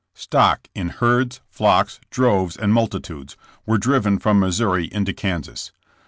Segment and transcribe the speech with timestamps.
[0.15, 5.71] "Stock in herds, flocks, droves and multitudes, were driven from Missouri into Kansas.